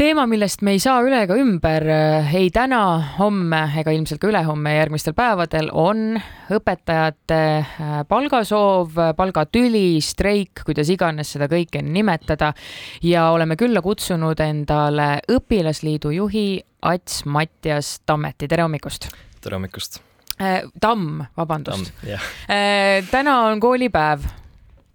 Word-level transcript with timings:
teema, 0.00 0.22
millest 0.24 0.62
me 0.64 0.72
ei 0.72 0.80
saa 0.80 1.02
üle 1.04 1.18
ega 1.26 1.36
ümber 1.36 1.84
äh, 1.92 2.30
ei 2.38 2.48
täna, 2.54 2.80
homme 3.18 3.58
ega 3.82 3.92
ilmselt 3.92 4.20
ka 4.22 4.30
ülehomme 4.30 4.72
ja 4.72 4.78
järgmistel 4.80 5.12
päevadel, 5.16 5.68
on 5.76 6.14
õpetajate 6.56 7.40
äh, 7.60 7.90
palgasoov, 8.08 8.96
palgatüli, 9.18 10.00
streik, 10.04 10.62
kuidas 10.64 10.88
iganes 10.94 11.34
seda 11.34 11.50
kõike 11.52 11.82
nimetada. 11.84 12.54
ja 13.04 13.26
oleme 13.34 13.58
külla 13.60 13.82
kutsunud 13.84 14.40
endale 14.40 15.10
Õpilasliidu 15.28 16.14
juhi 16.16 16.46
Ats 16.88 17.26
Mattias 17.26 17.98
Tammeti, 18.06 18.48
tere 18.48 18.64
hommikust! 18.64 19.10
tere 19.44 19.58
hommikust! 19.58 20.00
Äh, 20.40 20.62
Tamm, 20.80 21.26
vabandust. 21.36 21.92
Yeah. 22.06 23.04
täna 23.10 23.36
on 23.50 23.60
koolipäev 23.60 24.24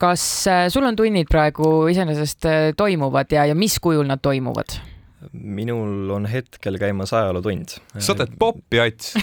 kas 0.01 0.25
sul 0.73 0.89
on 0.89 0.97
tunnid 0.97 1.29
praegu 1.29 1.85
iseenesest 1.93 2.49
toimuvad 2.77 3.31
ja, 3.31 3.45
ja 3.45 3.55
mis 3.55 3.77
kujul 3.79 4.09
nad 4.09 4.25
toimuvad? 4.25 4.79
Minul 5.33 6.11
on 6.15 6.25
hetkel 6.29 6.79
käimas 6.81 7.13
ajalootund. 7.15 7.77
sa 7.97 8.17
teed 8.17 8.35
poppi, 8.39 8.81
Ats 8.83 9.13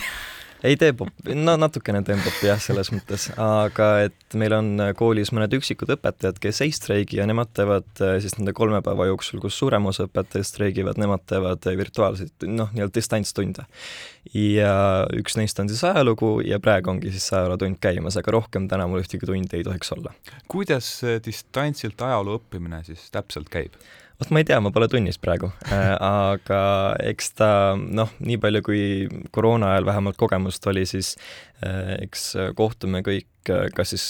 ei 0.62 0.76
tee 0.78 0.92
poppi, 0.96 1.34
no 1.36 1.54
natukene 1.58 2.02
teen 2.06 2.20
poppi 2.22 2.46
jah, 2.46 2.60
selles 2.62 2.92
mõttes, 2.94 3.26
aga 3.40 3.88
et 4.06 4.36
meil 4.38 4.54
on 4.56 4.68
koolis 4.98 5.32
mõned 5.34 5.54
üksikud 5.58 5.90
õpetajad, 5.96 6.38
kes 6.42 6.62
ei 6.64 6.74
streigi 6.74 7.18
ja 7.18 7.26
nemad 7.28 7.50
teevad 7.56 8.02
eh, 8.04 8.16
siis 8.22 8.36
nende 8.38 8.54
kolme 8.56 8.82
päeva 8.84 9.08
jooksul, 9.10 9.42
kus 9.42 9.58
suurem 9.58 9.88
osa 9.90 10.06
õpetajast 10.08 10.54
streigivad, 10.54 11.00
nemad 11.02 11.24
teevad 11.30 11.66
virtuaalseid, 11.66 12.46
noh, 12.50 12.70
nii-öelda 12.74 12.94
distantstunde. 12.98 13.66
ja 14.38 14.74
üks 15.18 15.36
neist 15.38 15.58
on 15.58 15.70
siis 15.72 15.82
ajalugu 15.88 16.36
ja 16.46 16.60
praegu 16.62 16.92
ongi 16.94 17.10
siis 17.14 17.26
ajalootund 17.34 17.80
käimas, 17.82 18.18
aga 18.20 18.36
rohkem 18.38 18.68
täna 18.70 18.86
mul 18.90 19.02
ühtegi 19.02 19.26
tundi 19.26 19.58
ei 19.58 19.66
tohiks 19.66 19.92
olla. 19.96 20.14
kuidas 20.48 20.94
distantsilt 21.24 22.06
ajaloo 22.06 22.38
õppimine 22.38 22.84
siis 22.86 23.10
täpselt 23.10 23.50
käib? 23.50 23.74
Vot 24.22 24.32
ma 24.32 24.42
ei 24.42 24.46
tea, 24.48 24.60
ma 24.62 24.70
pole 24.74 24.88
tunnis 24.90 25.18
praegu 25.22 25.50
äh,, 25.68 25.92
aga 25.98 26.62
eks 27.10 27.32
ta 27.38 27.50
noh, 27.76 28.12
nii 28.22 28.38
palju 28.42 28.62
kui 28.66 28.82
koroona 29.34 29.72
ajal 29.74 29.88
vähemalt 29.90 30.18
kogemust 30.20 30.66
oli, 30.70 30.84
siis 30.88 31.14
äh, 31.64 31.96
eks 32.04 32.28
kohtume 32.58 33.02
kõik 33.06 33.50
äh, 33.50 33.66
kas 33.74 33.94
siis 33.94 34.06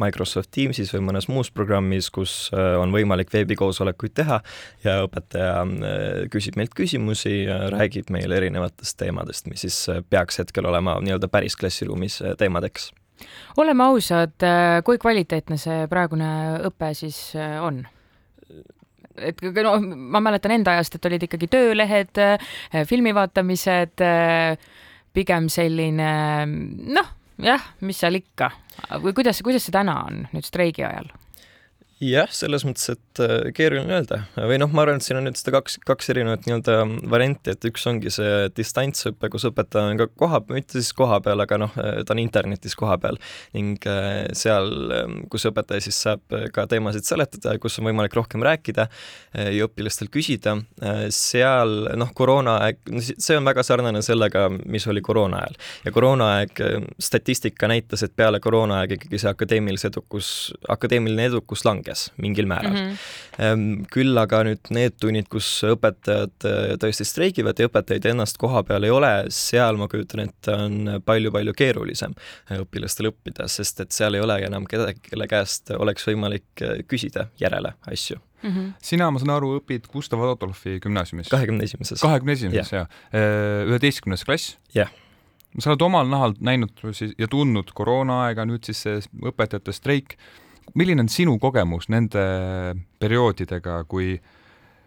Microsoft 0.00 0.52
Teamsis 0.54 0.92
või 0.94 1.06
mõnes 1.10 1.28
muus 1.32 1.50
programmis, 1.50 2.10
kus 2.14 2.36
äh, 2.54 2.76
on 2.80 2.94
võimalik 2.94 3.32
veebikoosolekuid 3.34 4.14
teha 4.22 4.40
ja 4.86 5.00
õpetaja 5.06 5.56
äh, 5.62 6.20
küsib 6.32 6.58
meilt 6.60 6.76
küsimusi 6.78 7.42
ja 7.46 7.66
räägib 7.74 8.12
meile 8.14 8.38
erinevatest 8.38 8.98
teemadest, 9.02 9.50
mis 9.50 9.66
siis 9.66 9.80
äh, 9.92 10.04
peaks 10.10 10.40
hetkel 10.42 10.70
olema 10.70 11.00
nii-öelda 11.02 11.32
päris 11.32 11.58
klassiruumis 11.58 12.22
äh, 12.22 12.38
teemadeks 12.38 12.92
oleme 13.56 13.84
ausad, 13.84 14.36
äh, 14.44 14.82
kui 14.84 14.98
kvaliteetne 15.00 15.58
see 15.60 15.86
praegune 15.88 16.30
õpe 16.68 16.92
siis 16.96 17.18
äh, 17.38 17.58
on? 17.64 17.84
Et 19.18 19.42
no 19.64 19.76
ma 19.80 20.22
mäletan 20.24 20.56
enda 20.56 20.76
ajast, 20.76 20.98
et 20.98 21.10
olid 21.10 21.26
ikkagi 21.26 21.48
töölehed, 21.52 22.22
äh, 22.22 22.48
filmi 22.88 23.14
vaatamised, 23.16 24.04
äh, 24.04 24.56
pigem 25.16 25.48
selline 25.52 26.10
noh, 26.96 27.12
jah, 27.42 27.70
mis 27.80 28.00
seal 28.00 28.20
ikka. 28.20 28.50
või 29.02 29.14
kuidas, 29.16 29.42
kuidas 29.42 29.64
see 29.66 29.74
täna 29.74 30.02
on 30.08 30.26
nüüd 30.32 30.46
streigi 30.46 30.84
ajal? 30.84 31.08
Jah, 32.02 32.28
selles 32.28 32.64
mõttes, 32.66 32.90
et 32.92 33.20
äh, 33.24 33.48
keeruline 33.56 33.94
öelda. 33.96 34.18
Või 34.36 34.58
noh, 34.60 34.68
ma 34.74 34.82
arvan, 34.84 34.98
et 35.00 35.06
siin 35.06 35.16
on 35.16 35.24
nüüd 35.24 35.38
seda 35.40 35.54
kaks, 35.54 35.78
kaks 35.88 36.10
erinevat 36.12 36.44
nii-öelda 36.44 36.74
varianti, 37.08 37.54
et 37.54 37.64
üks 37.70 37.86
ongi 37.88 38.12
see 38.12 38.50
distantsõpe, 38.56 39.30
kus 39.32 39.46
õpetaja 39.48 39.94
on 39.94 40.00
ka 40.00 40.08
koha, 40.12 40.42
mitte 40.52 40.76
siis 40.76 40.92
koha 40.96 41.22
peal, 41.24 41.40
aga 41.40 41.58
noh, 41.62 41.72
ta 41.72 42.12
on 42.12 42.20
internetis 42.20 42.76
koha 42.76 42.98
peal. 43.00 43.16
Ning 43.56 43.80
äh, 43.88 44.26
seal, 44.36 44.68
ähm, 44.92 45.14
kus 45.32 45.48
õpetaja 45.48 45.86
siis 45.86 46.02
saab 46.04 46.36
ka 46.52 46.66
teemasid 46.68 47.08
seletada 47.08 47.56
ja 47.56 47.62
kus 47.62 47.78
on 47.80 47.88
võimalik 47.88 48.16
rohkem 48.18 48.44
rääkida 48.44 48.88
äh, 48.90 49.54
ja 49.56 49.70
õpilastel 49.70 50.12
küsida, 50.12 50.58
seal 51.12 51.88
noh, 51.96 52.12
koroonaaeg, 52.16 52.82
see 53.00 53.38
on 53.38 53.48
väga 53.48 53.64
sarnane 53.66 54.02
sellega, 54.04 54.46
mis 54.68 54.84
oli 54.90 55.00
koroonaaeg 55.04 55.56
ja 55.86 55.92
koroonaaeg 55.94 56.60
statistika 57.02 57.70
näitas, 57.70 58.04
et 58.04 58.14
peale 58.16 58.40
koroonaaega 58.44 58.98
ikkagi 58.98 59.20
see 59.22 59.32
akadeemilise 59.32 59.88
edukus, 59.90 60.30
akadeemiline 60.72 61.28
edukus 61.30 61.64
langes 61.66 61.85
langes 61.86 62.12
mingil 62.16 62.46
määral 62.46 62.72
mm. 62.72 62.96
-hmm. 63.38 63.86
küll 63.92 64.18
aga 64.18 64.42
nüüd 64.44 64.70
need 64.70 64.96
tunnid, 65.00 65.28
kus 65.28 65.48
õpetajad 65.66 66.46
äh, 66.48 66.74
tõesti 66.82 67.04
streigivad 67.04 67.58
ja 67.58 67.68
õpetajaid 67.68 68.10
ennast 68.10 68.38
koha 68.38 68.62
peal 68.66 68.84
ei 68.84 68.90
ole, 68.90 69.26
seal 69.30 69.76
ma 69.76 69.88
kujutan 69.88 70.26
ette, 70.26 70.52
on 70.52 71.02
palju-palju 71.04 71.54
keerulisem 71.56 72.14
äh, 72.50 72.60
õpilastel 72.60 73.10
õppida, 73.12 73.48
sest 73.48 73.80
et 73.80 73.92
seal 73.92 74.14
ei 74.14 74.24
ole 74.24 74.38
enam 74.46 74.66
kedagi, 74.66 75.00
kelle 75.10 75.28
käest 75.30 75.70
oleks 75.76 76.06
võimalik 76.08 76.62
äh, 76.62 76.82
küsida 76.88 77.28
järele 77.40 77.76
asju 77.86 78.20
Mm 78.42 78.52
-hmm. 78.52 78.72
sina, 78.82 79.06
ma 79.10 79.18
saan 79.18 79.30
aru, 79.32 79.54
õpid 79.58 79.86
Gustav 79.90 80.20
Adolfi 80.20 80.76
gümnaasiumis? 80.78 81.28
kahekümne 81.28 81.64
esimeses. 81.64 82.00
kahekümne 82.00 82.32
esimeses, 82.32 82.72
jaa. 82.72 82.86
üheteistkümnes 83.64 84.24
klass? 84.24 84.58
jah 84.74 84.90
sa 85.58 85.70
oled 85.70 85.82
omal 85.82 86.08
nahal 86.08 86.34
näinud 86.40 86.70
ja 87.18 87.28
tundnud 87.28 87.72
koroonaaega, 87.74 88.44
nüüd 88.44 88.64
siis 88.68 88.82
see 88.82 89.00
õpetajate 89.24 89.72
streik 89.72 90.18
milline 90.74 91.04
on 91.04 91.12
sinu 91.12 91.38
kogemus 91.42 91.90
nende 91.92 92.24
perioodidega, 93.00 93.84
kui 93.88 94.16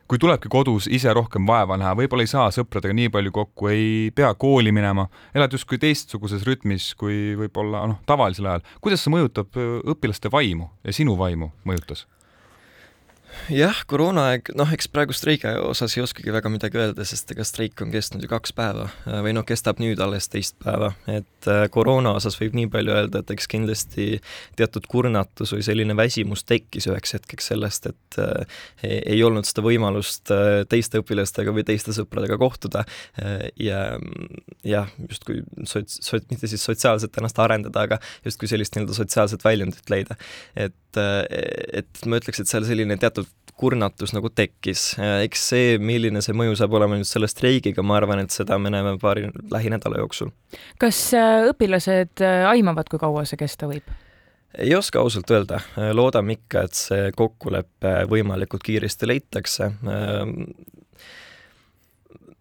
kui 0.09 0.17
tulebki 0.17 0.49
kodus 0.49 0.87
ise 0.89 1.11
rohkem 1.13 1.45
vaeva 1.45 1.75
näha, 1.77 1.91
võib-olla 1.99 2.23
ei 2.25 2.31
saa 2.31 2.47
sõpradega 2.49 2.95
nii 2.97 3.11
palju 3.13 3.33
kokku, 3.35 3.67
ei 3.69 3.89
pea 4.15 4.31
kooli 4.41 4.71
minema, 4.73 5.05
elad 5.37 5.53
justkui 5.53 5.77
teistsuguses 5.77 6.41
rütmis 6.47 6.95
kui 6.97 7.35
võib-olla 7.37 7.83
noh, 7.91 7.99
tavalisel 8.09 8.49
ajal. 8.49 8.65
kuidas 8.81 9.05
see 9.05 9.13
mõjutab 9.13 9.59
õpilaste 9.93 10.31
vaimu 10.33 10.71
ja 10.81 10.95
sinu 10.97 11.13
vaimu 11.19 11.51
mõjutas? 11.61 12.07
Jah, 13.53 13.77
koroonaaeg, 13.89 14.51
noh, 14.57 14.69
eks 14.73 14.89
praegu 14.91 15.13
streigi 15.15 15.51
osas 15.63 15.95
ei 15.97 16.03
oskagi 16.03 16.33
väga 16.33 16.51
midagi 16.51 16.79
öelda, 16.81 17.05
sest 17.07 17.31
ega 17.33 17.45
streik 17.47 17.81
on 17.83 17.91
kestnud 17.93 18.23
ju 18.25 18.29
kaks 18.31 18.53
päeva. 18.57 18.87
Või 19.25 19.33
noh, 19.37 19.45
kestab 19.47 19.81
nüüd 19.81 20.01
alles 20.03 20.29
teist 20.31 20.57
päeva, 20.63 20.91
et 21.09 21.49
äh, 21.49 21.65
koroona 21.73 22.13
osas 22.17 22.37
võib 22.39 22.57
nii 22.57 22.69
palju 22.73 22.95
öelda, 22.95 23.21
et 23.23 23.33
eks 23.33 23.49
kindlasti 23.51 24.07
teatud 24.59 24.87
kurnatus 24.89 25.53
või 25.55 25.65
selline 25.65 25.95
väsimus 25.97 26.45
tekkis 26.49 26.89
üheks 26.89 27.15
hetkeks 27.17 27.51
sellest, 27.53 27.89
et 27.91 28.19
äh, 28.21 28.59
ei 28.99 29.21
olnud 29.25 29.47
seda 29.49 29.65
võimalust 29.65 30.33
äh, 30.35 30.63
teiste 30.69 31.03
õpilastega 31.03 31.53
või 31.55 31.65
teiste 31.67 31.95
sõpradega 31.95 32.39
kohtuda. 32.39 32.85
Ja 33.59 33.79
jah, 34.65 34.89
justkui 35.09 35.41
sots-, 35.67 35.99
sots-, 36.05 36.27
mitte 36.31 36.47
siis 36.49 36.63
sotsiaalselt 36.65 37.17
ennast 37.19 37.39
arendada, 37.41 37.85
aga 37.87 37.99
justkui 38.25 38.49
sellist 38.51 38.75
nii-öelda 38.75 38.95
sotsiaalset 38.95 39.43
väljundit 39.45 39.89
leida. 39.91 40.17
et, 40.55 40.75
et 40.97 42.01
ma 42.05 42.19
ütleks, 42.19 42.41
et 42.41 42.49
seal 42.49 42.65
selline 42.67 42.97
teatud 42.99 43.27
kurnatus 43.59 44.13
nagu 44.15 44.31
tekkis. 44.31 44.93
eks 45.25 45.47
see, 45.51 45.77
milline 45.83 46.21
see 46.23 46.35
mõju 46.37 46.55
saab 46.59 46.77
olema 46.79 46.97
nüüd 46.99 47.09
selle 47.09 47.27
streigiga, 47.31 47.83
ma 47.83 47.97
arvan, 47.99 48.23
et 48.23 48.33
seda 48.35 48.57
me 48.57 48.71
näeme 48.73 48.95
paari 49.01 49.27
lähinädala 49.51 49.99
jooksul. 50.01 50.31
kas 50.79 51.01
äh, 51.17 51.49
õpilased 51.51 52.23
äh, 52.23 52.45
aimavad, 52.53 52.89
kui 52.91 53.01
kaua 53.01 53.25
see 53.29 53.39
kesta 53.41 53.69
võib? 53.69 53.91
ei 54.57 54.73
oska 54.75 55.03
ausalt 55.03 55.29
öelda, 55.29 55.59
loodame 55.93 56.39
ikka, 56.39 56.65
et 56.65 56.77
see 56.77 57.11
kokkulepe 57.15 57.93
võimalikult 58.09 58.63
kiiresti 58.65 59.07
leitakse 59.11 59.69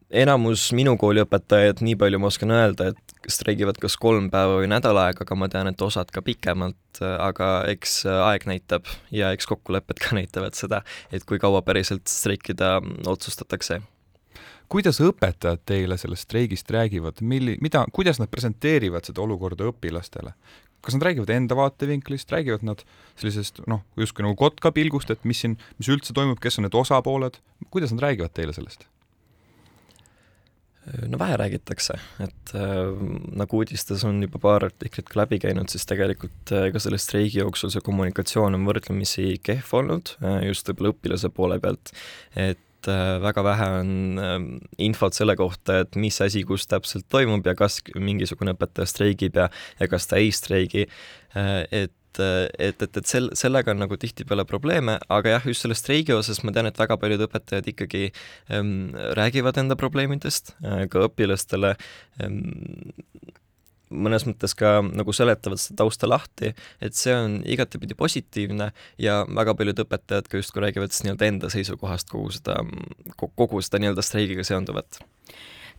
enamus 0.08 0.70
minu 0.72 0.96
kooli 0.96 1.22
õpetajaid, 1.24 1.82
nii 1.84 1.96
palju 2.00 2.20
ma 2.20 2.30
oskan 2.30 2.52
öelda, 2.54 2.92
et 2.92 3.07
streigivad 3.28 3.78
kas 3.80 3.96
kolm 4.00 4.30
päeva 4.32 4.58
või 4.60 4.70
nädal 4.70 4.98
aega, 5.00 5.24
aga 5.24 5.36
ma 5.38 5.48
tean, 5.52 5.70
et 5.70 5.84
osad 5.84 6.10
ka 6.14 6.22
pikemalt, 6.24 7.00
aga 7.00 7.50
eks 7.72 8.00
aeg 8.08 8.48
näitab 8.48 8.88
ja 9.14 9.32
eks 9.36 9.48
kokkulepped 9.50 10.00
ka 10.04 10.16
näitavad 10.18 10.58
seda, 10.58 10.82
et 11.12 11.26
kui 11.28 11.40
kaua 11.42 11.62
päriselt 11.66 12.08
streikida 12.10 12.78
otsustatakse. 13.06 13.80
kuidas 14.68 15.00
õpetajad 15.00 15.64
teile 15.66 15.96
sellest 15.96 16.28
streigist 16.28 16.70
räägivad, 16.70 17.20
milli-, 17.20 17.58
mida, 17.60 17.84
kuidas 17.92 18.18
nad 18.18 18.28
presenteerivad 18.28 19.04
seda 19.04 19.22
olukorda 19.22 19.70
õpilastele? 19.72 20.34
kas 20.80 20.94
nad 20.94 21.02
räägivad 21.02 21.30
enda 21.34 21.56
vaatevinklist, 21.58 22.30
räägivad 22.32 22.62
nad 22.62 22.84
sellisest 23.18 23.64
noh, 23.66 23.82
justkui 23.98 24.22
nagu 24.22 24.36
kotkapilgust, 24.38 25.10
et 25.10 25.24
mis 25.26 25.42
siin, 25.42 25.58
mis 25.78 25.90
üldse 25.90 26.14
toimub, 26.14 26.38
kes 26.40 26.60
on 26.60 26.68
need 26.68 26.76
osapooled, 26.78 27.40
kuidas 27.74 27.92
nad 27.92 28.06
räägivad 28.06 28.32
teile 28.32 28.54
sellest? 28.54 28.86
No 31.08 31.18
vähe 31.20 31.36
räägitakse, 31.40 31.98
et 32.24 32.54
äh, 32.56 32.92
nagu 33.38 33.60
uudistes 33.60 34.04
on 34.08 34.22
juba 34.24 34.40
paar 34.42 34.68
artiklit 34.68 35.08
ka 35.10 35.20
läbi 35.22 35.40
käinud, 35.42 35.70
siis 35.72 35.86
tegelikult 35.88 36.52
äh, 36.54 36.68
ka 36.74 36.82
selle 36.82 37.00
streigi 37.02 37.42
jooksul 37.42 37.72
see 37.74 37.84
kommunikatsioon 37.84 38.58
on 38.58 38.64
võrdlemisi 38.68 39.36
kehv 39.44 39.74
olnud 39.80 40.14
äh,, 40.22 40.40
just 40.48 40.70
võib-olla 40.70 40.94
õpilase 40.94 41.32
poole 41.34 41.60
pealt, 41.62 41.92
et 42.36 42.64
väga 42.88 43.42
vähe 43.44 43.68
on 43.80 43.92
äh, 44.22 44.36
infot 44.86 45.16
selle 45.16 45.34
kohta, 45.36 45.82
et 45.84 45.98
mis 46.00 46.20
asi 46.24 46.44
kus 46.48 46.68
täpselt 46.70 47.08
toimub 47.10 47.46
ja 47.46 47.56
kas 47.58 47.80
mingisugune 47.94 48.54
õpetaja 48.56 48.88
streigib 48.88 49.36
ja, 49.36 49.48
ja 49.80 49.90
kas 49.90 50.08
ta 50.08 50.20
ei 50.20 50.30
streigi 50.32 50.86
et 51.36 51.92
et, 52.18 52.82
et, 52.82 52.96
et 53.00 53.10
sel-, 53.10 53.30
sellega 53.38 53.74
on 53.74 53.82
nagu 53.84 53.98
tihtipeale 54.00 54.46
probleeme, 54.48 54.98
aga 55.12 55.36
jah, 55.36 55.48
just 55.50 55.64
selle 55.64 55.76
streigi 55.78 56.14
osas 56.16 56.40
ma 56.46 56.54
tean, 56.54 56.70
et 56.70 56.80
väga 56.80 56.96
paljud 57.00 57.26
õpetajad 57.28 57.68
ikkagi 57.74 58.08
ähm, 58.54 58.94
räägivad 59.18 59.60
enda 59.60 59.76
probleemidest 59.78 60.54
äh, 60.62 60.86
ka 60.90 61.04
õpilastele 61.08 61.74
ähm, 62.22 62.40
mõnes 63.88 64.24
mõttes 64.28 64.54
ka 64.58 64.78
nagu 64.84 65.12
seletavad 65.16 65.60
seda 65.60 65.82
tausta 65.82 66.08
lahti, 66.08 66.52
et 66.84 66.96
see 66.96 67.14
on 67.16 67.38
igatepidi 67.48 67.96
positiivne 67.98 68.70
ja 69.00 69.20
väga 69.28 69.54
paljud 69.58 69.84
õpetajad 69.84 70.28
ka 70.28 70.40
justkui 70.40 70.64
räägivad 70.66 70.92
siis 70.92 71.06
nii-öelda 71.06 71.28
enda 71.28 71.52
seisukohast 71.52 72.10
kogu 72.12 72.32
seda, 72.36 72.60
kogu 73.16 73.62
seda 73.64 73.80
nii-öelda 73.82 74.04
streigiga 74.04 74.44
seonduvat 74.46 75.00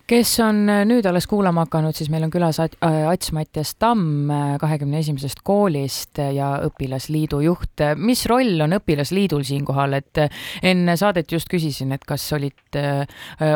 kes 0.10 0.32
on 0.42 0.64
äh, 0.72 0.82
nüüd 0.90 1.06
alles 1.06 1.28
kuulama 1.30 1.68
hakanud, 1.68 1.94
siis 1.98 2.10
meil 2.10 2.26
on 2.26 2.32
külas 2.34 2.60
äh, 2.64 2.70
Ats-Mattias 3.10 3.76
Tamm 3.80 4.32
äh, 4.34 4.56
kahekümne 4.62 5.02
esimesest 5.04 5.44
koolist 5.46 6.18
ja 6.20 6.56
õpilasliidu 6.66 7.42
juht. 7.46 7.84
mis 7.98 8.26
roll 8.30 8.60
on 8.66 8.74
õpilasliidul 8.80 9.46
siinkohal, 9.48 10.00
et 10.00 10.24
enne 10.66 10.96
saadet 11.00 11.32
just 11.32 11.50
küsisin, 11.52 11.94
et 11.96 12.06
kas 12.08 12.26
olid, 12.36 12.78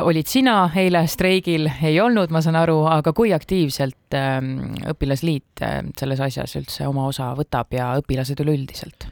olid 0.03 0.29
sina 0.29 0.57
eile 0.79 1.05
streigil, 1.09 1.67
ei 1.83 1.99
olnud, 2.01 2.31
ma 2.33 2.41
saan 2.45 2.59
aru, 2.59 2.83
aga 2.89 3.13
kui 3.17 3.33
aktiivselt 3.35 4.17
ähm, 4.17 4.77
õpilasliit 4.93 5.65
selles 5.99 6.23
asjas 6.23 6.55
üldse 6.59 6.87
oma 6.87 7.09
osa 7.09 7.33
võtab 7.37 7.73
ja 7.75 7.93
õpilased 8.01 8.45
üleüldiselt? 8.45 9.09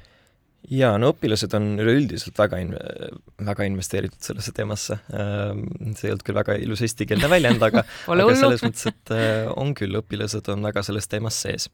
Jaa, 0.70 0.94
no 1.02 1.12
õpilased 1.14 1.54
on 1.58 1.68
üleüldiselt 1.82 2.38
väga 2.40 2.60
in-, 2.62 2.76
väga 3.48 3.66
investeeritud 3.70 4.22
sellesse 4.24 4.54
teemasse. 4.56 5.00
Ähm, 5.16 5.66
see 5.98 6.10
ei 6.10 6.16
olnud 6.16 6.26
küll 6.28 6.38
väga 6.38 6.58
ilus 6.62 6.84
eestikeelne 6.86 7.30
väljend, 7.32 7.64
aga 7.66 7.84
aga 8.14 8.38
selles 8.38 8.66
mõttes, 8.66 8.88
et 8.92 9.14
äh, 9.16 9.50
on 9.56 9.74
küll, 9.78 9.98
õpilased 10.02 10.52
on 10.54 10.70
väga 10.70 10.86
selles 10.86 11.10
teemas 11.12 11.40
sees. 11.44 11.70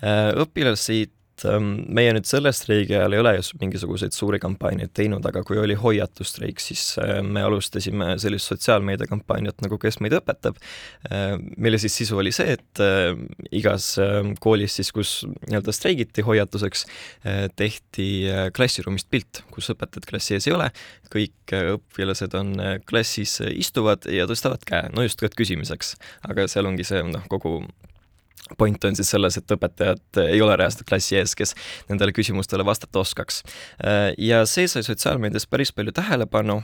Äh, 0.00 0.30
õpilasliit 0.40 1.14
et 1.40 1.48
ähm, 1.48 1.68
meie 1.88 2.12
nüüd 2.14 2.28
selle 2.28 2.52
streigi 2.54 2.94
ajal 2.96 3.14
ei 3.16 3.22
ole 3.22 3.32
just 3.38 3.54
mingisuguseid 3.60 4.14
suuri 4.14 4.40
kampaaniaid 4.42 4.92
teinud, 4.96 5.24
aga 5.26 5.42
kui 5.46 5.58
oli 5.60 5.76
hoiatusstreik, 5.78 6.60
siis 6.62 6.98
äh, 7.00 7.20
me 7.24 7.42
alustasime 7.46 8.14
sellist 8.20 8.50
sotsiaalmeediakampaaniat 8.52 9.64
nagu 9.64 9.78
Kes 9.80 10.00
meid 10.04 10.14
õpetab, 10.18 10.58
äh, 11.08 11.34
mille 11.56 11.80
siis 11.80 11.96
sisu 12.02 12.20
oli 12.20 12.32
see, 12.34 12.56
et 12.58 12.82
äh, 12.84 13.14
igas 13.56 13.92
koolis 14.40 14.76
siis, 14.78 14.92
kus 14.94 15.14
nii-öelda 15.48 15.72
streigiti 15.74 16.24
hoiatuseks, 16.24 16.84
tehti 17.56 18.06
klassiruumist 18.54 19.08
pilt, 19.10 19.42
kus 19.54 19.70
õpetajat 19.72 20.08
klassi 20.08 20.36
ees 20.36 20.48
ei 20.48 20.54
ole, 20.54 20.68
kõik 21.12 21.54
õpilased 21.76 22.34
on 22.38 22.52
klassis, 22.88 23.38
istuvad 23.50 24.06
ja 24.12 24.28
tõstavad 24.30 24.64
käe, 24.66 24.90
no 24.94 25.04
just 25.06 25.22
küsimiseks. 25.36 25.94
aga 26.28 26.46
seal 26.50 26.68
ongi 26.68 26.86
see 26.86 27.02
noh, 27.06 27.24
kogu 27.32 27.60
point 28.58 28.84
on 28.84 28.96
siis 28.96 29.10
selles, 29.10 29.36
et 29.38 29.52
õpetajad 29.54 30.20
ei 30.24 30.40
ole 30.42 30.56
reaalselt 30.58 30.88
klassi 30.88 31.16
ees, 31.18 31.34
kes 31.38 31.54
nendele 31.88 32.12
küsimustele 32.16 32.64
vastata 32.66 33.00
oskaks. 33.00 33.42
ja 34.18 34.42
see 34.46 34.68
sai 34.68 34.82
sotsiaalmeedias 34.86 35.46
päris 35.50 35.72
palju 35.72 35.92
tähelepanu 35.96 36.60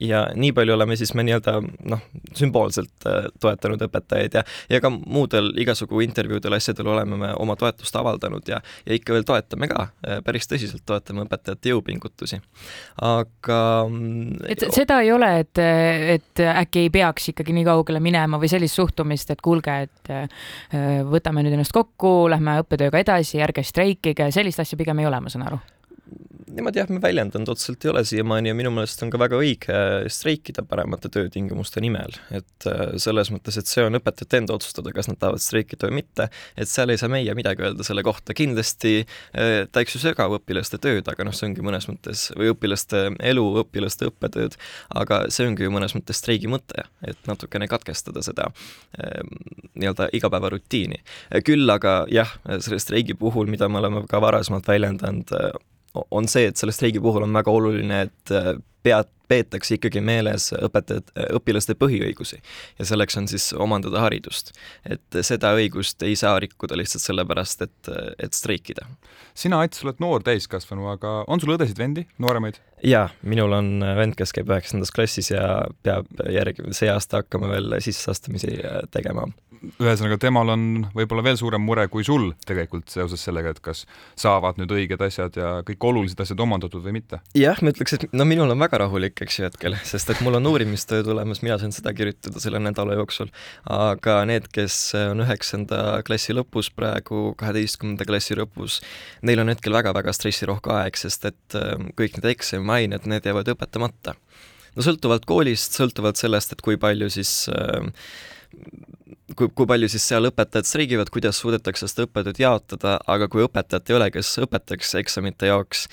ja 0.00 0.26
nii 0.34 0.52
palju 0.52 0.74
oleme 0.74 0.96
siis 0.96 1.14
me 1.14 1.24
nii-öelda 1.26 1.56
noh, 1.90 2.02
sümboolselt 2.36 3.08
toetanud 3.40 3.82
õpetajaid 3.88 4.38
ja, 4.38 4.44
ja 4.70 4.80
ka 4.84 4.90
muudel 4.90 5.52
igasugu 5.60 6.00
intervjuudel, 6.04 6.58
asjadel 6.58 6.92
oleme 6.94 7.18
me 7.20 7.32
oma 7.40 7.56
toetust 7.56 7.96
avaldanud 7.96 8.48
ja, 8.48 8.60
ja 8.86 8.98
ikka 8.98 9.16
veel 9.16 9.26
toetame 9.28 9.68
ka, 9.70 9.88
päris 10.24 10.48
tõsiselt 10.50 10.84
toetame 10.86 11.24
õpetajate 11.26 11.72
jõupingutusi. 11.72 12.40
aga 13.02 13.60
et 14.48 14.66
seda 14.74 15.00
ei 15.04 15.12
ole, 15.12 15.30
et, 15.44 15.64
et 16.18 16.44
äkki 16.54 16.86
ei 16.86 16.92
peaks 16.92 17.32
ikkagi 17.32 17.56
nii 17.56 17.66
kaugele 17.66 18.00
minema 18.04 18.40
või 18.40 18.50
sellist 18.52 18.76
suhtumist, 18.76 19.30
et 19.30 19.42
kuulge, 19.44 19.80
et 19.88 20.14
võtame 21.10 21.44
nüüd 21.44 21.56
ennast 21.56 21.74
kokku, 21.74 22.28
lähme 22.32 22.58
õppetööga 22.62 23.02
edasi, 23.04 23.40
ärge 23.44 23.64
streikige, 23.66 24.30
sellist 24.34 24.60
asja 24.64 24.78
pigem 24.80 25.02
ei 25.02 25.08
ole, 25.10 25.20
ma 25.20 25.32
saan 25.32 25.48
aru 25.48 25.60
niimoodi 26.54 26.80
jah, 26.80 26.90
me 26.92 27.00
väljendanud 27.02 27.50
otseselt 27.52 27.84
ei 27.84 27.90
ole 27.90 28.02
siiamaani 28.06 28.50
ja 28.50 28.56
minu 28.56 28.70
meelest 28.74 29.02
on 29.04 29.10
ka 29.12 29.18
väga 29.20 29.38
õige 29.40 29.78
streikida 30.12 30.64
paremate 30.68 31.10
töötingimuste 31.12 31.82
nimel. 31.84 32.14
et 32.34 32.68
äh, 32.70 32.94
selles 33.02 33.30
mõttes, 33.34 33.58
et 33.58 33.70
see 33.70 33.84
on 33.84 33.98
õpetajate 33.98 34.40
enda 34.42 34.56
otsustada, 34.56 34.92
kas 34.94 35.08
nad 35.10 35.18
tahavad 35.20 35.42
streikida 35.42 35.88
või 35.88 36.00
mitte, 36.02 36.28
et 36.56 36.70
seal 36.70 36.92
ei 36.92 37.00
saa 37.00 37.10
meie 37.12 37.34
midagi 37.36 37.64
öelda 37.66 37.86
selle 37.86 38.04
kohta, 38.06 38.36
kindlasti 38.36 38.94
äh, 39.02 39.64
ta 39.70 39.82
eks 39.82 39.98
ju 39.98 40.02
segab 40.04 40.36
õpilaste 40.38 40.80
tööd, 40.82 41.08
aga 41.10 41.26
noh, 41.26 41.34
see 41.36 41.48
ongi 41.50 41.64
mõnes 41.66 41.88
mõttes, 41.90 42.28
või 42.38 42.52
õpilaste 42.54 43.04
elu, 43.32 43.46
õpilaste 43.64 44.10
õppetööd, 44.12 44.58
aga 45.02 45.24
see 45.34 45.48
ongi 45.48 45.66
ju 45.66 45.74
mõnes 45.74 45.96
mõttes 45.96 46.22
streigi 46.22 46.50
mõte, 46.50 46.86
et 47.06 47.18
natukene 47.30 47.68
katkestada 47.70 48.22
seda 48.24 48.50
ähm, 49.00 49.34
nii-öelda 49.74 50.10
igapäevarutiini. 50.16 51.02
küll 51.44 51.70
aga 51.70 52.04
jah, 52.12 52.30
selle 52.60 52.80
streigi 52.82 53.16
puhul, 53.18 53.50
mida 53.50 53.68
me 53.68 53.80
oleme 53.82 54.04
ka 54.10 54.20
varasemalt 54.22 54.68
väljendanud, 54.68 55.32
on 55.94 56.28
see, 56.30 56.48
et 56.50 56.60
selle 56.60 56.74
streigi 56.74 57.02
puhul 57.02 57.26
on 57.26 57.36
väga 57.36 57.52
oluline, 57.54 58.00
et 58.08 58.34
äh, 58.34 58.54
pead, 58.84 59.10
peetakse 59.28 59.78
ikkagi 59.78 60.02
meeles 60.04 60.50
õpetajad, 60.56 61.12
õpilaste 61.38 61.76
põhiõigusi. 61.78 62.40
ja 62.78 62.88
selleks 62.88 63.16
on 63.20 63.28
siis 63.30 63.52
omandada 63.52 64.02
haridust. 64.04 64.52
et 64.88 65.20
seda 65.22 65.54
õigust 65.56 66.02
ei 66.02 66.16
saa 66.16 66.38
rikkuda 66.42 66.76
lihtsalt 66.76 67.04
sellepärast, 67.04 67.62
et, 67.62 67.92
et 68.18 68.32
streikida. 68.32 68.86
sina, 69.34 69.62
Ats, 69.64 69.84
oled 69.84 70.00
noor 70.00 70.22
täiskasvanu, 70.22 70.88
aga 70.92 71.24
on 71.26 71.40
sul 71.40 71.56
õdesid-vendi, 71.56 72.06
nooremaid? 72.18 72.60
jaa, 72.84 73.08
minul 73.22 73.52
on 73.56 73.70
vend, 73.96 74.16
kes 74.18 74.34
käib 74.36 74.50
üheksandas 74.52 74.92
klassis 74.92 75.30
ja 75.30 75.64
peab 75.82 76.06
järgi, 76.30 76.68
see 76.76 76.90
aasta 76.92 77.22
hakkama 77.22 77.48
veel 77.54 77.78
sisseastumisi 77.84 78.58
tegema 78.92 79.28
ühesõnaga, 79.80 80.18
temal 80.20 80.52
on 80.54 80.64
võib-olla 80.96 81.24
veel 81.24 81.38
suurem 81.40 81.62
mure 81.64 81.86
kui 81.92 82.04
sul 82.06 82.30
tegelikult 82.46 82.90
seoses 82.92 83.22
sellega, 83.24 83.54
et 83.54 83.60
kas 83.64 83.84
saavad 84.20 84.58
nüüd 84.60 84.72
õiged 84.74 85.04
asjad 85.06 85.38
ja 85.38 85.52
kõik 85.66 85.86
olulised 85.90 86.20
asjad 86.20 86.40
omandatud 86.44 86.84
või 86.84 86.98
mitte? 86.98 87.20
jah, 87.38 87.60
ma 87.62 87.72
ütleks, 87.74 87.96
et 87.96 88.06
no 88.12 88.26
minul 88.28 88.52
on 88.54 88.60
väga 88.60 88.84
rahulik, 88.84 89.13
eks 89.22 89.38
ju, 89.38 89.44
hetkel, 89.46 89.76
sest 89.90 90.10
et 90.10 90.22
mul 90.24 90.38
on 90.40 90.50
uurimistöö 90.50 91.04
tulemas, 91.06 91.42
mina 91.44 91.58
saan 91.60 91.74
seda 91.74 91.92
kirjutada 91.96 92.42
selle 92.42 92.60
nädala 92.62 92.96
jooksul. 92.98 93.30
aga 93.70 94.16
need, 94.28 94.48
kes 94.54 94.78
on 94.98 95.22
üheksanda 95.26 96.00
klassi 96.06 96.36
lõpus 96.36 96.72
praegu, 96.74 97.34
kaheteistkümnenda 97.40 98.06
klassi 98.08 98.38
lõpus, 98.38 98.80
neil 99.22 99.44
on 99.44 99.52
hetkel 99.52 99.76
väga-väga 99.76 100.14
stressirohke 100.16 100.72
aeg, 100.74 100.98
sest 100.98 101.30
et 101.30 101.58
ähm, 101.60 101.90
kõik 101.98 102.18
need 102.18 102.32
eksamiained, 102.34 103.06
need 103.10 103.30
jäävad 103.30 103.54
õpetamata 103.54 104.16
no 104.74 104.84
sõltuvalt 104.84 105.26
koolist, 105.28 105.76
sõltuvalt 105.78 106.18
sellest, 106.18 106.54
et 106.54 106.64
kui 106.64 106.78
palju 106.80 107.10
siis 107.12 107.44
äh, 107.52 107.86
kui, 109.38 109.50
kui 109.54 109.68
palju 109.68 109.88
siis 109.92 110.06
seal 110.08 110.28
õpetajad 110.30 110.68
streigivad, 110.68 111.10
kuidas 111.14 111.40
suudetakse 111.42 111.88
seda 111.90 112.06
õppetööd 112.08 112.40
jaotada, 112.42 112.96
aga 113.10 113.28
kui 113.32 113.44
õpetajat 113.46 113.90
ei 113.90 113.98
ole, 113.98 114.08
kes 114.14 114.32
õpetaks 114.46 114.94
eksamite 115.00 115.50
jaoks, 115.50 115.86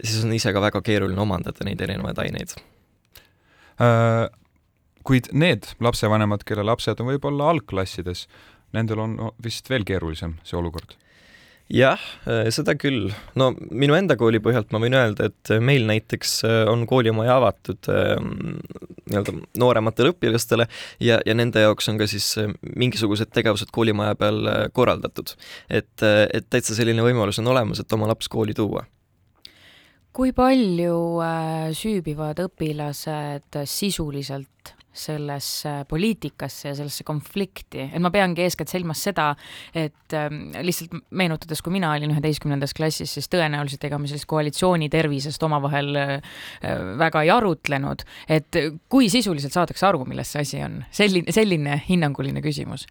siis 0.00 0.22
on 0.26 0.34
ise 0.36 0.52
ka 0.54 0.62
väga 0.64 0.82
keeruline 0.84 1.20
omandada 1.22 1.66
neid 1.68 1.80
erinevaid 1.80 2.22
aineid 2.26 2.56
äh,. 3.80 4.28
Kuid 5.02 5.32
need 5.34 5.66
lapsevanemad, 5.82 6.44
kelle 6.46 6.62
lapsed 6.62 7.00
on 7.02 7.08
võib-olla 7.08 7.48
algklassides, 7.50 8.28
nendel 8.70 9.00
on 9.02 9.16
vist 9.42 9.66
veel 9.66 9.82
keerulisem 9.82 10.36
see 10.46 10.54
olukord 10.54 10.94
jah, 11.70 12.00
äh, 12.26 12.48
seda 12.54 12.74
küll. 12.78 13.10
no 13.38 13.50
minu 13.70 13.96
enda 13.96 14.16
kooli 14.20 14.40
põhjalt 14.42 14.72
ma 14.74 14.80
võin 14.82 14.96
öelda, 14.98 15.28
et 15.30 15.52
meil 15.62 15.86
näiteks 15.88 16.34
äh, 16.48 16.62
on 16.70 16.84
koolimaja 16.90 17.36
avatud 17.40 17.90
ähm, 17.92 18.58
nii-öelda 19.10 19.36
noorematele 19.60 20.12
õpilastele 20.14 20.68
ja, 21.00 21.20
ja 21.26 21.36
nende 21.36 21.64
jaoks 21.64 21.88
on 21.92 22.00
ka 22.00 22.08
siis 22.10 22.32
äh, 22.40 22.52
mingisugused 22.62 23.32
tegevused 23.34 23.72
koolimaja 23.74 24.16
peal 24.18 24.42
korraldatud. 24.72 25.36
et, 25.70 25.94
et 26.02 26.50
täitsa 26.50 26.76
selline 26.76 27.04
võimalus 27.04 27.40
on 27.42 27.52
olemas, 27.54 27.80
et 27.80 27.96
oma 27.96 28.10
laps 28.10 28.28
kooli 28.32 28.54
tuua 28.56 28.84
kui 30.12 30.34
palju 30.36 30.96
süübivad 31.72 32.42
õpilased 32.44 33.62
sisuliselt 33.64 34.74
sellesse 34.92 35.74
poliitikasse 35.88 36.68
ja 36.70 36.74
sellesse 36.76 37.04
konflikti, 37.08 37.88
et 37.88 38.02
ma 38.02 38.10
peangi 38.14 38.44
eeskätt 38.44 38.72
silmas 38.72 39.02
seda, 39.08 39.30
et 39.74 40.16
ähm, 40.16 40.50
lihtsalt 40.64 40.96
meenutades, 41.10 41.62
kui 41.64 41.74
mina 41.74 41.92
olin 41.96 42.12
üheteistkümnendas 42.14 42.76
klassis, 42.76 43.14
siis 43.16 43.30
tõenäoliselt 43.32 43.86
ega 43.88 44.00
me 44.00 44.10
sellist 44.10 44.28
koalitsiooni 44.30 44.90
tervisest 44.92 45.42
omavahel 45.48 45.96
äh, 46.00 46.34
väga 47.00 47.24
ei 47.24 47.32
arutlenud, 47.34 48.04
et 48.28 48.60
kui 48.92 49.08
sisuliselt 49.12 49.54
saadakse 49.56 49.88
aru, 49.88 50.04
milles 50.08 50.34
see 50.34 50.44
asi 50.46 50.62
on, 50.66 50.82
selline, 50.92 51.32
selline 51.34 51.80
hinnanguline 51.88 52.44
küsimus 52.44 52.86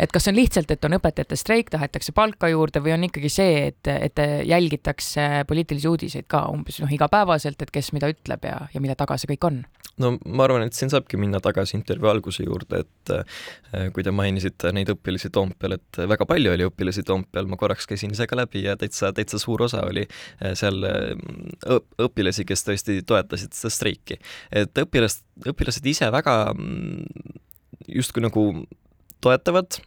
et 0.00 0.12
kas 0.12 0.28
on 0.30 0.38
lihtsalt, 0.38 0.70
et 0.72 0.88
on 0.88 0.96
õpetajate 0.96 1.38
streik, 1.38 1.70
tahetakse 1.72 2.14
palka 2.16 2.48
juurde 2.50 2.82
või 2.84 2.94
on 2.96 3.08
ikkagi 3.10 3.32
see, 3.32 3.66
et, 3.70 3.90
et 3.90 4.24
jälgitakse 4.48 5.44
poliitilisi 5.48 5.90
uudiseid 5.90 6.28
ka 6.30 6.46
umbes 6.52 6.80
noh, 6.82 6.92
igapäevaselt, 6.92 7.60
et 7.62 7.74
kes 7.74 7.92
mida 7.96 8.10
ütleb 8.12 8.48
ja, 8.48 8.64
ja 8.72 8.82
mille 8.82 8.96
taga 8.98 9.18
see 9.20 9.34
kõik 9.34 9.46
on? 9.50 9.62
no 10.00 10.14
ma 10.24 10.46
arvan, 10.46 10.64
et 10.64 10.76
siin 10.76 10.90
saabki 10.92 11.18
minna 11.20 11.40
tagasi 11.44 11.76
intervjuu 11.78 12.10
alguse 12.10 12.44
juurde, 12.46 12.82
et 12.84 13.12
äh, 13.14 13.88
kui 13.94 14.04
te 14.06 14.12
mainisite 14.14 14.72
neid 14.76 14.92
õpilasi 14.94 15.32
Toompeal, 15.34 15.76
et 15.76 16.00
väga 16.12 16.26
palju 16.28 16.54
oli 16.54 16.66
õpilasi 16.68 17.04
Toompeal, 17.06 17.48
ma 17.50 17.58
korraks 17.60 17.88
käisin 17.90 18.14
ise 18.14 18.26
ka 18.30 18.38
läbi 18.38 18.64
ja 18.64 18.76
täitsa, 18.80 19.12
täitsa 19.16 19.40
suur 19.42 19.66
osa 19.66 19.82
oli 19.88 20.06
äh, 20.06 20.54
seal 20.58 20.80
äh, 20.88 21.78
õpilasi, 22.00 22.46
kes 22.48 22.64
tõesti 22.68 23.00
toetasid 23.06 23.56
seda 23.56 23.74
streiki. 23.74 24.20
et 24.52 24.84
õpilast, 24.84 25.24
õpilased 25.52 25.86
ise 25.92 26.10
väga 26.12 26.36
mm, 26.54 27.40
justkui 28.00 28.24
nagu 28.24 28.46
toetavad 29.20 29.80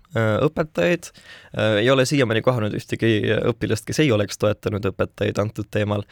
õpetajaid, 0.45 1.09
ei 1.81 1.89
ole 1.91 2.05
siiamaani 2.05 2.43
kohanud 2.45 2.75
ühtegi 2.77 3.15
õpilast, 3.49 3.85
kes 3.87 4.03
ei 4.03 4.11
oleks 4.13 4.37
toetanud 4.41 4.85
õpetajaid 4.93 5.41
antud 5.41 5.69
teemal. 5.73 6.05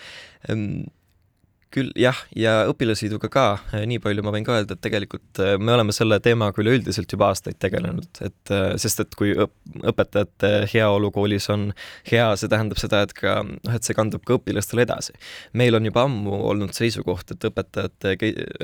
Küll 1.72 1.92
jah, 1.96 2.18
ja 2.36 2.66
õpilasliiduga 2.68 3.30
ka, 3.32 3.46
nii 3.88 4.02
palju 4.04 4.24
ma 4.26 4.34
võin 4.36 4.44
ka 4.44 4.58
öelda, 4.58 4.76
et 4.76 4.82
tegelikult 4.84 5.40
me 5.62 5.72
oleme 5.72 5.94
selle 5.96 6.18
teemaga 6.24 6.60
üleüldiselt 6.60 7.12
juba 7.16 7.30
aastaid 7.32 7.56
tegelenud, 7.64 8.10
et 8.26 8.54
sest 8.82 9.04
et 9.06 9.16
kui 9.16 9.32
õpetajate 9.40 10.52
heaolu 10.74 11.14
koolis 11.16 11.48
on 11.54 11.70
hea, 12.12 12.28
see 12.36 12.52
tähendab 12.52 12.82
seda, 12.82 13.04
et 13.06 13.16
ka 13.16 13.38
noh, 13.48 13.72
et 13.72 13.88
see 13.88 13.96
kandub 13.96 14.26
ka 14.28 14.36
õpilastele 14.36 14.84
edasi. 14.84 15.16
meil 15.56 15.80
on 15.80 15.88
juba 15.88 16.04
ammu 16.10 16.42
olnud 16.52 16.76
seisukoht, 16.76 17.32
et 17.36 17.50
õpetajate, 17.52 18.18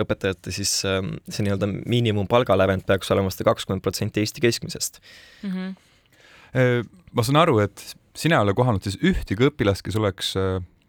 õpetajate 0.04 0.56
siis 0.60 0.74
see 0.84 1.48
nii-öelda 1.48 1.70
miinimumpalga 1.88 2.60
lävend 2.60 2.84
peaks 2.88 3.12
olema 3.16 3.32
seda 3.32 3.54
kakskümmend 3.54 3.86
protsenti 3.86 4.20
Eesti 4.24 4.44
keskmisest 4.44 5.00
mm. 5.44 5.52
-hmm. 5.52 6.90
ma 7.14 7.24
saan 7.24 7.40
aru, 7.40 7.60
et 7.64 7.94
sina 8.18 8.42
ei 8.42 8.48
ole 8.50 8.58
kohanud 8.58 8.84
siis 8.84 8.98
ühtegi 9.00 9.48
õpilast, 9.48 9.86
kes 9.86 9.96
oleks 9.96 10.36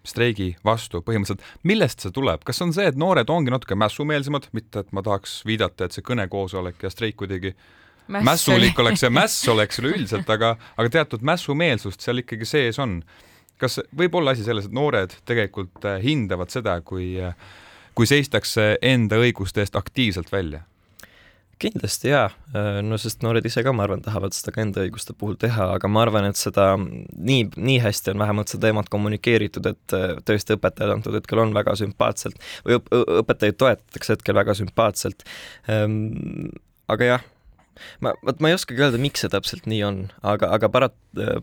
streigi 0.08 0.52
vastu 0.64 1.02
põhimõtteliselt. 1.04 1.44
millest 1.68 2.04
see 2.04 2.14
tuleb, 2.14 2.44
kas 2.46 2.62
on 2.64 2.72
see, 2.76 2.86
et 2.88 2.98
noored 2.98 3.30
ongi 3.30 3.52
natuke 3.54 3.76
mässumeelsemad, 3.78 4.48
mitte 4.56 4.84
et 4.84 4.92
ma 4.96 5.04
tahaks 5.06 5.42
viidata, 5.48 5.86
et 5.86 5.96
see 5.96 6.06
kõnekoosolek 6.06 6.86
ja 6.86 6.92
streik 6.92 7.18
kuidagi 7.20 7.54
Mäss. 8.08 8.24
mässulik 8.24 8.78
oleks 8.80 9.02
ja 9.04 9.10
mäss 9.12 9.42
oleks 9.52 9.82
üleüldiselt, 9.82 10.30
aga, 10.32 10.54
aga 10.80 10.90
teatud 10.90 11.24
mässumeelsust 11.28 12.00
seal 12.00 12.22
ikkagi 12.22 12.48
sees 12.48 12.78
on. 12.80 13.02
kas 13.58 13.80
võib 13.98 14.14
olla 14.14 14.32
asi 14.32 14.46
selles, 14.46 14.68
et 14.68 14.72
noored 14.72 15.12
tegelikult 15.26 15.84
äh, 15.84 15.98
hindavad 16.02 16.48
seda, 16.54 16.78
kui, 16.80 17.16
äh, 17.20 17.34
kui 17.94 18.06
seistakse 18.06 18.78
enda 18.82 19.18
õiguste 19.20 19.60
eest 19.60 19.76
aktiivselt 19.76 20.32
välja? 20.32 20.62
Kindlasti 21.62 22.12
jaa, 22.12 22.26
äh, 22.54 22.80
no 22.86 22.98
sest 23.00 23.24
noored 23.26 23.46
ise 23.48 23.62
ka, 23.66 23.72
ma 23.74 23.86
arvan, 23.86 24.02
tahavad 24.04 24.36
seda 24.36 24.54
ka 24.54 24.62
enda 24.64 24.84
õiguste 24.84 25.14
puhul 25.18 25.38
teha, 25.40 25.70
aga 25.76 25.90
ma 25.90 26.04
arvan, 26.04 26.28
et 26.30 26.40
seda 26.40 26.70
nii, 26.78 27.48
nii 27.56 27.78
hästi 27.84 28.14
on 28.14 28.22
vähemalt 28.22 28.52
seda 28.52 28.68
teemat 28.68 28.90
kommunikeeritud, 28.92 29.70
et 29.72 29.96
äh, 29.96 30.14
tõesti 30.28 30.58
õpetajad 30.58 30.94
antud 30.98 31.18
hetkel 31.18 31.42
on 31.44 31.56
väga 31.56 31.74
sümpaatselt 31.80 32.38
või 32.66 32.78
õp 32.78 32.92
õpetajaid 33.22 33.58
toetatakse 33.60 34.16
hetkel 34.16 34.38
väga 34.38 34.54
sümpaatselt. 34.58 35.26
Ehm, 35.70 35.98
aga 36.90 37.12
jah 37.12 37.26
ma, 38.04 38.14
vot 38.26 38.40
ma 38.42 38.50
ei 38.50 38.56
oskagi 38.56 38.84
öelda, 38.84 39.00
miks 39.02 39.24
see 39.24 39.32
täpselt 39.32 39.68
nii 39.70 39.80
on, 39.86 40.00
aga, 40.26 40.50
aga 40.56 40.70
parat-, 40.72 40.96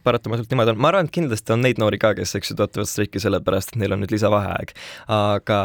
paratamatult 0.06 0.52
niimoodi 0.52 0.74
on, 0.74 0.82
ma 0.82 0.92
arvan, 0.92 1.10
et 1.10 1.16
kindlasti 1.16 1.56
on 1.56 1.64
neid 1.66 1.82
noori 1.82 2.00
ka, 2.02 2.14
kes, 2.18 2.36
eks 2.40 2.54
ju, 2.54 2.58
toetavad 2.60 2.90
streiki 2.90 3.22
sellepärast, 3.24 3.74
et 3.74 3.82
neil 3.82 3.96
on 3.96 4.04
nüüd 4.04 4.14
lisavaheaeg. 4.16 4.76
aga 5.16 5.60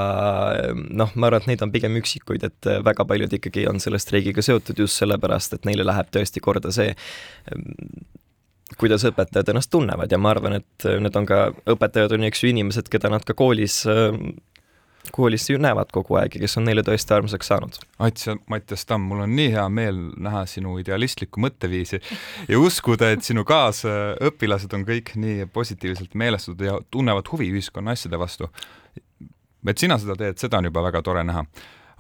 noh, 1.03 1.13
ma 1.15 1.31
arvan, 1.31 1.45
et 1.45 1.53
neid 1.53 1.67
on 1.67 1.75
pigem 1.75 1.99
üksikuid, 2.01 2.47
et 2.47 2.71
väga 2.87 3.07
paljud 3.09 3.39
ikkagi 3.41 3.67
on 3.71 3.83
selle 3.83 4.01
streigiga 4.03 4.45
seotud 4.45 4.79
just 4.85 5.01
sellepärast, 5.01 5.57
et 5.57 5.69
neile 5.69 5.87
läheb 5.87 6.11
tõesti 6.15 6.43
korda 6.45 6.73
see, 6.75 6.95
kuidas 8.79 9.03
õpetajad 9.09 9.51
ennast 9.51 9.71
tunnevad 9.73 10.13
ja 10.13 10.19
ma 10.21 10.31
arvan, 10.35 10.61
et 10.61 10.87
need 11.03 11.17
on 11.19 11.27
ka, 11.29 11.43
õpetajad 11.75 12.15
on 12.15 12.25
ju, 12.25 12.31
eks 12.31 12.45
ju, 12.45 12.53
inimesed, 12.55 12.91
keda 12.93 13.11
nad 13.13 13.27
ka 13.27 13.35
koolis 13.39 13.83
koolis 15.13 15.51
ju 15.51 15.59
näevad 15.59 15.91
kogu 15.93 16.17
aeg 16.21 16.37
ja 16.37 16.43
kes 16.45 16.57
on 16.61 16.67
neile 16.69 16.85
tõesti 16.87 17.15
armsaks 17.17 17.51
saanud. 17.51 17.79
Ats 18.03 18.27
ja 18.29 18.37
Mattias 18.53 18.85
Tamm, 18.89 19.09
mul 19.11 19.25
on 19.25 19.35
nii 19.37 19.51
hea 19.55 19.67
meel 19.73 19.99
näha 20.21 20.45
sinu 20.51 20.77
idealistlikku 20.83 21.43
mõtteviisi 21.43 22.01
ja 22.49 22.61
uskuda, 22.61 23.11
et 23.15 23.27
sinu 23.27 23.45
kaasõpilased 23.49 24.77
on 24.77 24.87
kõik 24.89 25.15
nii 25.21 25.49
positiivselt 25.53 26.15
meelestatud 26.15 26.65
ja 26.67 26.79
tunnevad 26.91 27.29
huvi 27.33 27.51
ühiskonna 27.53 27.97
asjade 27.97 28.19
vastu. 28.21 28.51
et 29.67 29.79
sina 29.79 29.99
seda 29.99 30.17
teed, 30.17 30.39
seda 30.39 30.59
on 30.59 30.71
juba 30.71 30.83
väga 30.83 31.03
tore 31.03 31.25
näha. 31.25 31.45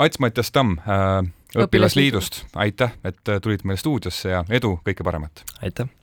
Ats-Mattias 0.00 0.52
Tamm 0.52 0.78
äh, 0.78 1.20
Õpilasliidust, 1.60 2.44
aitäh, 2.54 2.92
et 3.04 3.20
tulid 3.42 3.64
meile 3.64 3.80
stuudiosse 3.80 4.36
ja 4.36 4.44
edu, 4.48 4.78
kõike 4.86 5.04
paremat! 5.04 5.44
aitäh! 5.62 5.99